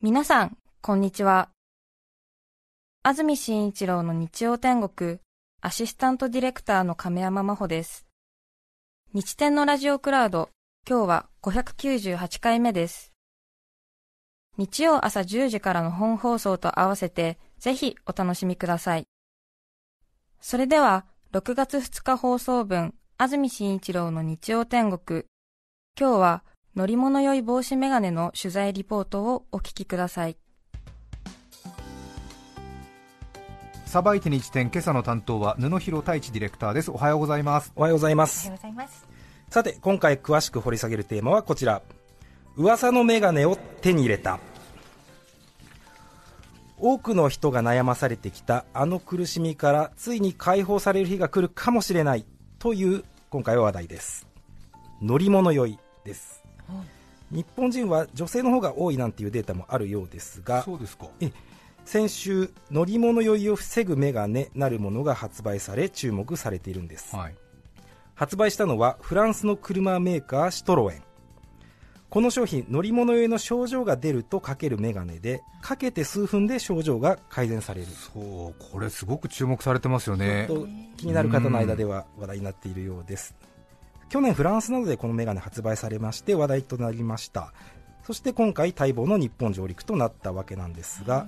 [0.00, 1.48] 皆さん、こんにちは。
[3.02, 5.18] 安住紳一郎の日曜天国、
[5.60, 8.06] アシスタントディレクターの亀山真帆です。
[9.12, 10.50] 日天のラジオクラウド、
[10.88, 13.12] 今日は598回目です。
[14.56, 19.04] 日曜朝10時からの本放送と合わせて、ぜひお楽しみください。
[20.40, 25.24] それでは、6月2日放送分、安住紳一郎の日曜天国、
[25.98, 26.44] 今日は
[26.78, 30.36] 乗り物酔い防止メガネの取材リポートをお聞きください。
[33.84, 36.92] さばいて日展今朝の担当は布広太一ディレクターです。
[36.92, 37.72] おはようございます。
[37.74, 38.48] おはようございます。
[38.48, 39.08] ございます。
[39.50, 41.82] さて今回詳しく掘り下げるテーマはこちら。
[42.54, 44.38] 噂のメガネを手に入れた。
[46.78, 52.24] 多くの人が悩まされてきたあの苦しみからついに解放される日が来るかもしれない
[52.60, 54.28] という今回は話題です。
[55.02, 56.37] 乗り物酔いです
[57.30, 61.08] 日本人は女性の方が多いなんていうデータもあるようですがそうですか。
[61.20, 61.30] え
[61.84, 67.16] 先週乗り物酔いを防ぐメガネなるものが発売され注目されているんです。
[67.16, 67.34] はい。
[68.14, 71.02] 発売したのはフランスの車メーカーシトロエン。
[72.10, 77.86] この商品乗り物酔いの症状が出るとかけるメガネでかけて数分で症状が改善される。
[77.86, 80.46] そうこれすごく注目されてますよね。
[80.46, 80.66] と
[80.98, 83.34] 気になる方の間では話題になっているようです
[84.08, 87.52] 去年フランスなどでこのメガネ発売されまして話題となりました。
[88.04, 91.26] そして今回待望の日本上陸となったわけなんですが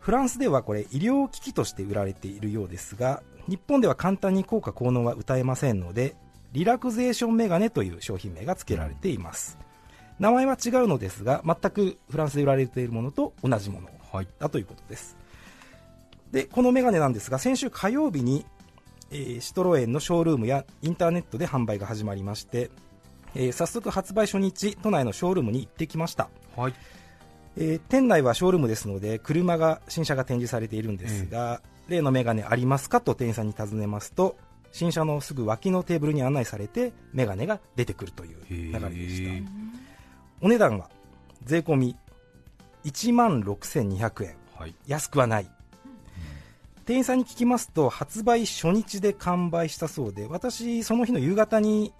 [0.00, 6.16] フランスではこれ医療機器として売られているようですが日本では簡単に効果効能は歌えませんので
[6.52, 9.56] リラクゼーションメガネという商品名が付けられています、
[10.18, 15.16] 名前は違うのですが全くフランスで売られているものと同じものはいだということです。
[16.32, 18.44] でこのメガネなんですが先週火曜日に、
[19.10, 22.70] えーシトロエンのショールームやインターネットで販売が始まりまして、
[23.34, 26.74] えー早速発売初日都内のショールームに行ってきました、はい。
[27.56, 34.36] えー店内はショールームですので車が新車が展示されているんですが、例のメガネありますかと店員さんに尋ねますと
[34.72, 39.50] 新車のすぐ脇のテーブルに案内されてメガネが出てくるという流れでした。
[40.40, 40.88] お値段は
[41.44, 41.96] 税込み
[42.84, 44.36] 1万6200円。
[44.56, 44.74] はい。
[44.86, 45.50] 安くはない、
[46.84, 51.92] 店員さんに聞きますと発売初日で完売したそうで私その日の夕方に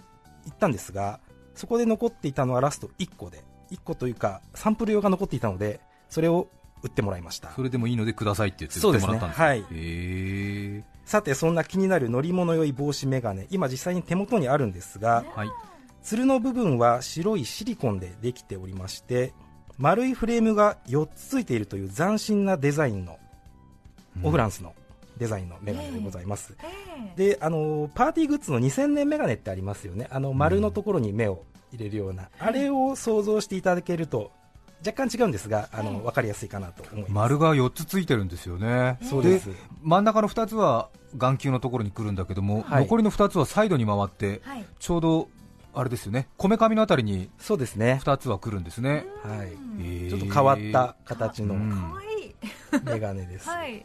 [0.47, 1.21] 行ったんですが
[1.55, 6.49] そこで残っていたのはラスト1個で1個というかサンプル用が残っていたのでそれを
[6.83, 7.51] 売ってもらいました。
[7.51, 9.45] それでもいいのでくださいって言って売ってもらったんですか？
[9.45, 10.85] はい。
[11.05, 13.47] さてそんな気になる乗り物酔い防止メガネ。
[13.51, 15.51] 今実際に手元にあるんですがはい。
[16.03, 19.35] つるの部分は白いシリコンでできておりまして
[19.77, 23.19] 丸いフレームが4つついているという斬新なデザインの
[24.23, 24.75] オフランスの
[25.19, 26.57] デザインのメガネでございます、
[27.17, 30.09] であのパーティーグッズの2000年メガネってありますよね。
[30.11, 34.33] あの丸のところに目を入れるような、あれを想像していただけると
[34.85, 37.13] 若干違うんですがあの分かりやすいかなと思います。
[37.13, 38.99] 丸が4つついてるんですよね。
[39.03, 39.51] そうです。
[39.83, 42.85] 真ん中の2つは眼球のところに来るんだけども、はい。
[42.85, 44.65] 残りの2つはサイドに回って、はい。
[44.79, 45.29] ちょうど
[45.75, 46.29] あれですよね。
[46.37, 51.55] こめかみのあたりにそうですね、2つは来るんですね、はい、へーちょっと変わった形の。
[52.85, 53.85] メガネです、 はい。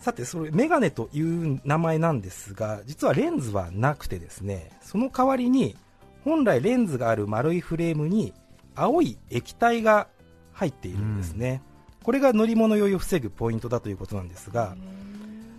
[0.00, 5.76] さてそれメガネという名前なんですが実はレンズはなくてですねその代わりに
[6.24, 8.32] 本来レンズがある丸いフレームに
[8.74, 10.08] 青い液体が
[10.52, 11.62] 入っているんですね、
[12.02, 14.76] これが乗り物酔いを防ぐポイントだということなんですが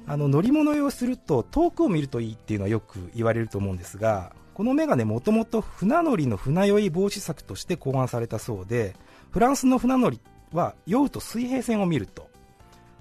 [0.08, 8.96] あの乗り物酔いをすると遠くを見るといいっていうのはよく言われると思うんですがこのメガネもともと船乗りの船酔い防止策として考案されたそうで
[9.32, 10.20] フランスの船乗り
[10.52, 12.29] は酔うと水平線を見ると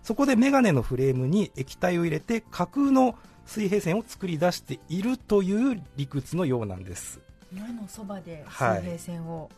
[0.08, 3.14] そこでメガネのフレームに液体を入れて架空の
[3.44, 7.20] 水平線を作り出しているという理屈のようなんです。
[7.52, 8.78] 目のそばではい。
[8.78, 9.50] 水平線を、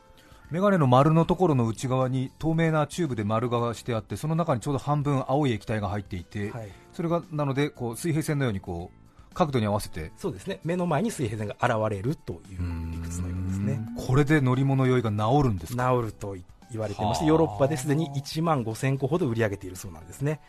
[0.51, 6.69] メガネの丸のところの内側に透明なチューブで丸がしてあってその中にちょうど半分青い液体が入っていて、はい。
[6.95, 10.11] それがなのでこう水平線のようにこう角度に合わせて。
[10.17, 10.59] そうですね。
[10.65, 13.87] 目の前に水平線が現れるという理屈のようですね。
[14.05, 15.93] これで乗り物酔いが治るんですか？
[15.93, 16.35] 治ると
[16.71, 17.29] 言われてましてはあ。
[17.29, 20.41] ヨーロッパですでに1万5000個ほど売り上げているそうなんですね。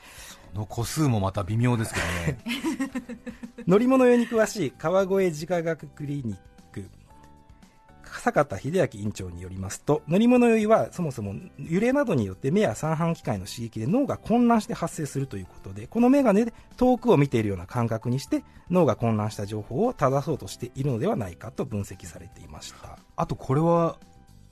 [0.53, 2.39] の個数もまた微妙ですけどね。
[3.67, 6.37] 乗り物用に詳しい川越自科学クリニッ
[6.71, 6.89] ク
[8.19, 22.99] 坂田秀明院長によりますと乗り物酔いはそもそも揺れなどによって目や三半規管の刺激で脳が混乱して発生するということでこのメガネで遠くを見ているような感覚にして脳が混乱した情報を正そうとしているのではないかと分析されていました。
[23.15, 23.97] あとこれは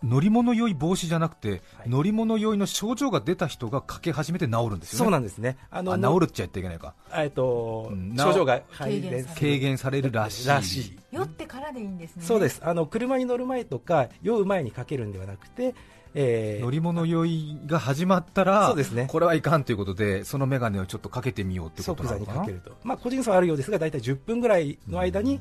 [0.04, 1.90] 乗り物酔い防止じゃなくて、はい。
[1.90, 5.04] 乗り物酔いの症状が出た人がかけ始めて治るんですよね。
[5.06, 5.58] そうなんですね。
[5.72, 6.94] ああ治るっちゃ言っちゃいけないか。
[7.14, 9.28] えっとうん症状が軽減される。
[9.36, 10.48] 軽減されるらしい。
[10.48, 11.00] らしい。
[11.12, 12.24] 酔ってからでいいんですね。
[12.24, 12.62] そうです。
[12.64, 15.76] あの車に乗る前とか酔う前にかけるんではなくて
[16.16, 19.08] えー乗り物酔いが始まったらそうですね。
[19.10, 22.40] これはいかんということでその眼鏡をちょっとかけてみようってこと即座なのかな？
[22.40, 25.40] にかけると、まあ、個人差はあるようですが大体10分ぐらいの間に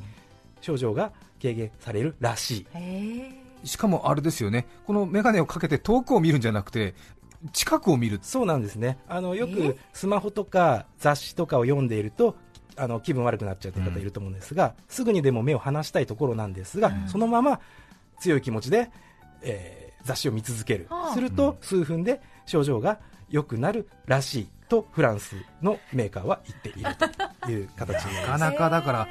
[0.60, 4.66] 症状が軽減されるらしいしかもあれですよね。
[4.86, 6.94] この眼鏡をかけて遠くを見るんじゃなくて
[7.52, 8.18] 近くを見る。
[8.22, 8.98] そうなんですね。
[9.08, 12.36] あのよえくスマホとか雑誌とかを読んでいると
[12.76, 17.08] あの気分悪くなっちゃうという方いると思うんですが、すぐにでも目を離したいところなんですが、うん。
[17.08, 17.60] そのまま
[18.20, 18.90] 強い気持ちで、
[19.42, 21.12] えー雑誌を見続ける、はあ。
[21.12, 26.96] すると数分で症状が良くなるらしいとフランスのメーカーは言っている
[27.42, 28.40] という形になります。
[28.40, 29.08] なかなかだから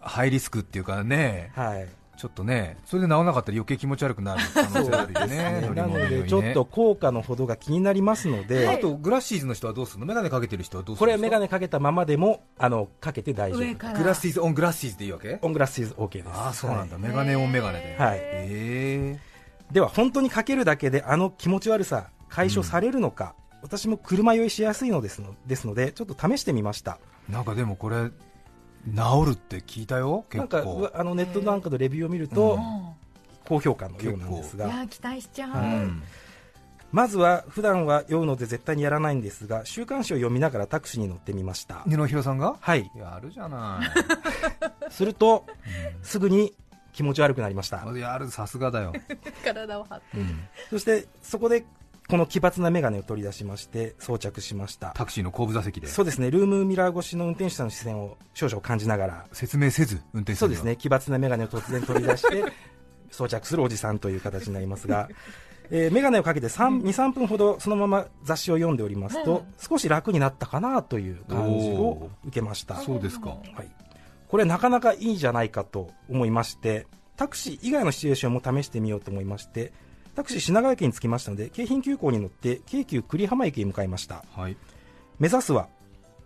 [0.00, 1.52] ハイリスクっていうかね。
[1.54, 10.06] はいちょっとねそれで治らなかったら余計気持ち悪くなる可能性あるよね乗りなのでちょっと効果のほどが気になりますので、あとグラシーズの人はどうするの？
[10.06, 11.36] 眼鏡かけてる人はどうすこれるんですか？
[11.36, 13.94] はメガネかけたままでもあのかけて大丈夫。
[13.94, 15.38] グラシーズオングラシーズでいいわけ？
[15.40, 16.28] オングラスイズ OK です。
[16.30, 19.72] ああそうなんだ、はメガネオンメガネで、はい。
[19.72, 26.98] では本当にかけるだけであの気持ち悪さ解消されるのか、私も車酔いしやすいのですのですのでちょっと試してみました。
[27.30, 28.10] ー、なんかでもこれ
[28.94, 32.88] 治るって聞いたよ結なんかあのネットなんかのレビューを見ると、うん。
[33.44, 34.66] 高評価のようなんですが。
[34.66, 36.02] いや期待しちゃう、はうん。
[36.92, 41.82] まずは普段は酔うので絶対にやらないんですが週刊誌を読みながらタクシーに乗ってみました。
[41.86, 42.56] 二野弘さんが？
[42.60, 42.90] はい。
[42.96, 43.80] やるじゃな
[44.88, 45.46] い、 すると
[46.02, 46.54] すぐに
[46.92, 47.84] 気持ち悪くなりました。
[47.84, 48.92] う んやるさすがだよ、
[49.44, 50.18] 体を張って。
[50.18, 50.40] うん。
[50.70, 51.64] そしてそこで
[52.08, 54.92] この奇抜な眼鏡を取り出しまして装着しました。
[54.94, 55.88] タクシーの後部座席で。
[55.88, 56.30] そうですね。
[56.30, 60.56] ルームミラー越しの運転手さんの視線を少々感じながら説明せず運転するの。
[60.56, 60.76] そうですね。
[60.76, 62.44] 奇抜な眼鏡を突然取り出して
[63.12, 65.10] 装着するおじさんという形になりますが、
[65.70, 72.76] えー、眼鏡をかけて23分ほどそのまま雑誌を読んでおりますと、少し楽になったかなという感じを受けました。
[72.76, 73.36] そうですか。
[73.54, 73.70] はい、
[74.28, 76.86] これなかなかいいじゃないかと思いまして
[77.18, 79.72] タクシー以外のシチュエーションも試してみようと思いまして
[80.18, 84.24] タクシー品川駅に着きましたので京浜急行に乗って京急久里浜駅へ向かいました。
[84.34, 84.56] はい。
[85.20, 85.68] 目指すは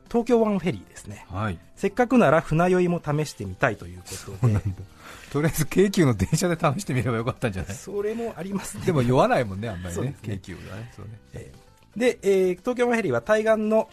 [0.09, 1.27] 東京湾フェリーですね。
[1.31, 1.59] はい。
[1.77, 4.05] せっかくなら船酔いも試してみたいというこ
[4.41, 4.61] とで。
[5.31, 7.75] とりあえず京急の電車で試してみればよかったんじゃない？
[7.75, 8.85] それもありますね。
[8.87, 10.03] でも酔わないもんねあんまりね。
[10.09, 10.17] ね。
[10.23, 10.93] 京急がね。
[10.97, 11.13] そうね。
[11.35, 13.91] えーで、えー東京湾フェリーは対岸の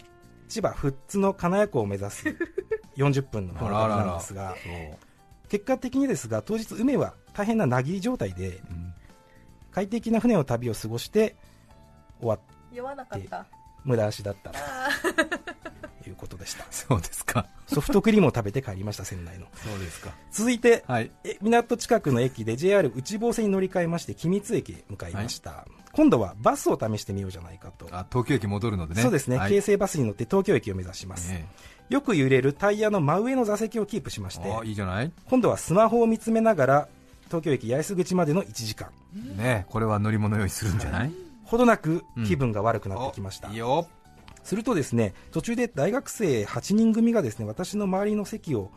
[0.48, 2.24] 千葉富津の金谷港を目指す
[2.96, 4.54] 40分の船旅なんですが
[5.50, 8.94] 結果的にですが当日梅は大変ななぎり状態でうん
[9.70, 11.36] 快適な船の旅を過ごして
[12.20, 12.40] 終わっ
[12.72, 13.46] 酔わなかった。
[13.84, 14.58] 無駄足だったと
[16.08, 16.66] いうことでした。
[16.70, 17.46] そうですか。
[17.66, 19.46] ソフトクリームを食べて帰りました 船内の。
[19.54, 20.10] そうですか。
[20.30, 21.10] 続いてはい。
[21.24, 29.02] え港近くの駅で JR 内房線に乗り換えまして君津駅へ向かいました、今度はバスを試してみようじゃないかと、あ東京駅戻るのでね。
[29.02, 29.50] そうですね、はい。
[29.50, 31.44] 京成バスに乗って東京駅を目指します、え
[31.88, 35.12] よく揺れるタイヤの真上の座席をキープしましえてあいいじゃない。
[35.28, 36.88] 今度はスマホを見つめながら
[37.30, 38.90] 東京駅八重洲口までの1時間。
[39.36, 41.12] ねこれは乗り物用意するんじゃない？
[41.44, 43.88] ほどなく気分が悪くなってきました、おいいよ。
[44.42, 48.70] するとですね途中で大学生8人組がですね私の周りの席を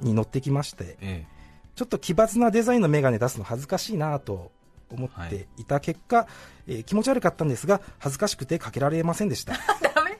[0.00, 1.26] に乗ってきましてえ
[1.74, 4.52] ちょっと奇抜なデザインのメガネ出すの恥ずかしいなと
[4.90, 5.64] 思ってい。
[5.64, 6.26] た結果、
[6.66, 9.54] えー気持ち悪かったんですが恥ずかしくてかけられませんでした。
[9.94, 10.18] ダメ。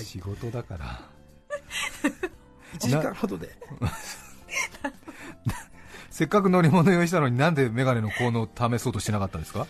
[0.00, 1.00] え仕事だから。
[2.78, 3.56] 1時間ほどで
[6.14, 9.66] せっかく乗り物用意したのになんでメガネの効能を試そうとしなかったんですか、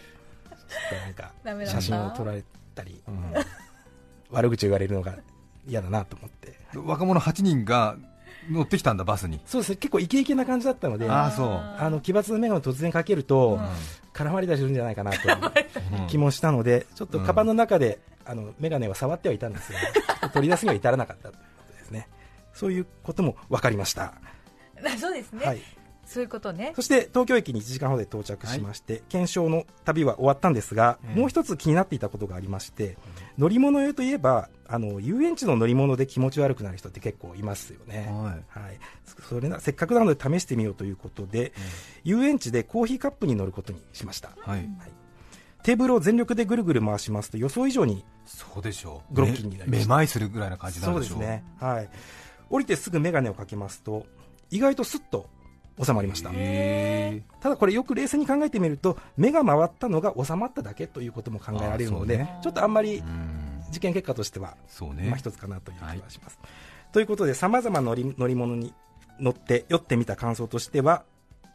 [1.43, 2.45] なんか写真を撮られ
[2.75, 3.11] たりう
[4.31, 5.15] 悪口を言われるのが
[5.67, 6.59] 嫌だなと思って。
[6.81, 7.97] ん、若者8人が
[8.51, 9.41] 乗ってきたんだバスに。
[9.47, 9.71] そうです。
[9.71, 11.91] ね結構イケイケな感じだったのであああそう。
[11.91, 15.19] の奇抜なメガネを突然かけると、う絡まりたりするんじゃないかなと
[16.09, 19.73] 気もしたので、ちょっとカバンの中で、あのメガネは触ってはいたんです
[20.21, 22.07] が、取り出すには至らなかったということですね。
[22.53, 24.13] そういうことも分かりました。
[24.85, 25.63] あ そうですね、はい。
[26.15, 26.73] そういうことね。
[26.77, 31.19] そして東京駅に1時間ほどで到着しまして、検証の旅は終わったんですが、ええ。
[31.19, 32.97] もう一つ気になっていたことがありまして、
[33.37, 38.09] 乗り物用といえば、あの遊園地の乗り物で気持ち悪くなる人って結構いますよね。
[38.09, 38.67] はい。
[38.67, 38.79] はい、
[39.29, 41.53] それなせっかくなので試してみようということで、
[42.05, 44.31] 遊園地でコーヒーカップに乗ることにしました。
[44.39, 44.71] はい。
[45.65, 49.15] テーブルを全力でぐるぐる回しますと予想以上にそうでしょう。
[49.15, 51.19] グロッキーになりまめめまいするぐらいな感じなんそうでしょう。
[51.19, 51.89] ですね、はい、
[52.51, 54.07] 降りてすぐ眼鏡をかけますと
[54.51, 55.29] 意外とスッと
[55.83, 56.31] 収まりました。
[56.33, 62.39] へただこれよく冷静に考えてみると目が回ったのが収まっただけということも考えられるので、ね。
[62.43, 63.03] ちょっとあんまり
[63.71, 64.57] 事件結果としては
[64.95, 65.09] ね。
[65.09, 66.39] まあ一つかなという気がします、
[66.93, 68.73] ということでさまざまな乗り乗り物に
[69.19, 71.05] 乗って酔ってみた感想としては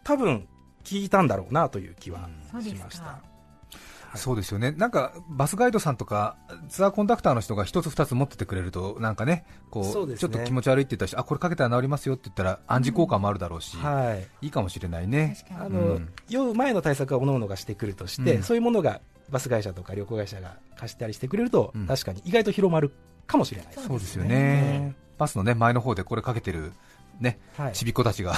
[0.04, 0.48] 多分
[0.84, 2.30] 聞いたんだろうなという気は
[2.62, 3.04] しました。
[3.04, 3.22] か
[4.16, 4.72] そうですよね。
[4.72, 6.38] なんかバスガイドさんとか
[6.70, 10.18] ツアーコンダクターの人が一つ二つ持っててくれるとなんかねこうね。
[10.18, 15.38] ちょっと気持ち悪いって言ったしあこれかけたら治りますよって言ったら暗示効果もあるだろうし、はい、いいかもしれないね。
[15.60, 16.10] あの、うん。
[16.30, 18.44] 酔う前の対策は各々がしてくるとして、うん。
[18.44, 21.88] そういうものがバス会社とか旅行会社が貸したりしてくれると、うん。
[21.88, 22.92] 確かに意外と広まる
[23.28, 23.74] かもしれない。
[23.74, 24.96] そうですよね。
[25.18, 26.72] バスのね前の方でこれかけてる
[27.20, 27.74] ねはい。
[27.74, 28.36] ちびっ子たちが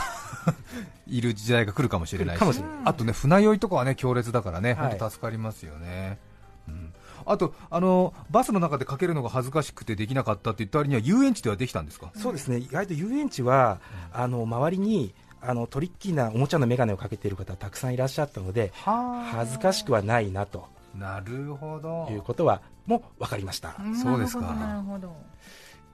[1.08, 2.64] いる時代が来るかもしれないし。
[2.86, 4.90] あとね船酔いとかはね強烈だからね、はい。
[4.90, 6.20] 本当助かりますよね。
[6.68, 6.94] うん。
[7.26, 12.58] あとあのバスの中でかけるのが恥ずかしくてできなかったって言った割には遊園地ではできたんですか、そうですね。
[12.58, 13.80] 意外と遊園地は、
[14.12, 20.68] あの周りにあのトリッキーなおもちゃの眼鏡をかけている方たくさんいらっしゃったので恥ずかしくはないなと。
[20.96, 22.08] なるほど。
[22.12, 23.96] いうことはもう分かりました、ん。
[23.96, 24.54] そうですか。
[24.54, 25.16] なるほど。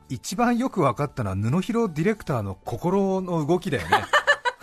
[0.10, 4.04] 一番よく分かったのは布広ディレクターの心の動きだよね。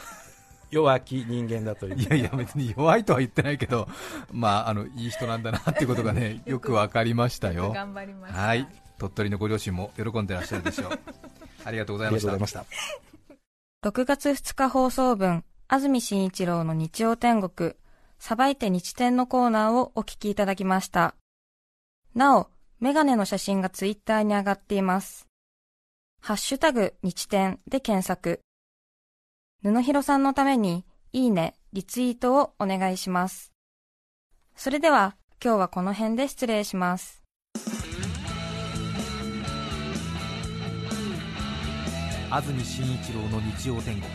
[0.71, 3.87] 弱き人間だといういやいや別に弱いとは言ってないけど
[4.33, 7.73] まああのいい人なんだなってことがね よく分かりましたよ。
[7.73, 8.41] 頑張りました。
[8.41, 8.67] はい。
[8.99, 10.99] 鳥取のご両親も喜んでらっしゃるでしょう。
[11.65, 12.29] ありがとうござありいました。
[12.29, 13.33] がとうございまし
[13.83, 13.89] た。
[13.89, 17.75] 6月2日放送分、安住紳一郎の日曜天国、
[18.19, 21.15] さばいて日天のコーナーをお聞きいただきました。
[22.15, 22.49] なお、
[22.81, 25.29] メガネの写真がツイッターに上がっています。
[26.27, 28.41] ハッシュタグ日天で検索。
[29.63, 33.53] 布広さんのために、いいね、リツイートをお願いします。
[34.57, 37.23] それでは、今日はこの辺で失礼します。
[42.31, 44.11] 安住紳一郎の日曜天国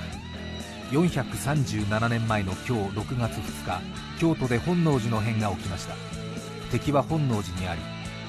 [0.90, 3.82] 437年前の今日6月2日
[4.20, 5.94] 京都で本能寺の変が起きました
[6.72, 7.82] 敵は本能寺にあり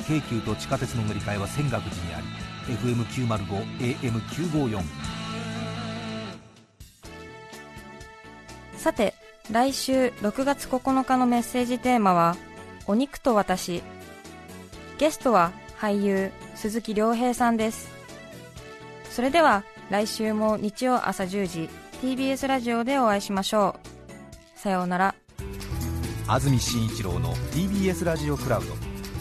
[0.07, 4.83] 京急と地下鉄の乗り換えは泉岳寺にあり FM905 AM954
[8.77, 9.15] さて、
[9.51, 12.37] 来週6月9日のメッセージテーマは、
[12.87, 13.83] お肉と私。
[14.99, 17.91] ゲストは俳優、鈴木亮平さんです。
[19.11, 21.69] それでは、来週も日曜朝10時、
[22.01, 23.77] TBS ラジオでお会いしましょ
[24.57, 24.59] う。
[24.59, 25.15] さようなら。
[26.27, 28.69] 安住紳一郎の TBS ラジオクラウド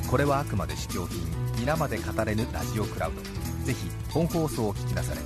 [0.08, 3.22] これはあくまで試供品皆まで語れぬラジオクラウド。
[3.66, 5.20] ぜひ本放送を聞きなされ。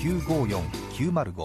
[0.00, 1.44] 954905